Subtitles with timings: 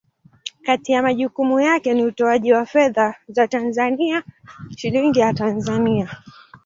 [0.61, 4.23] Kati ya majukumu yake ni utoaji wa fedha za Tanzania,
[4.77, 6.09] Shilingi ya Tanzania.